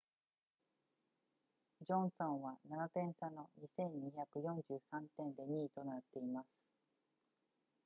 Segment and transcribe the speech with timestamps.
[1.81, 6.47] ジョンソンは7点差の 2,243 点で2位となっています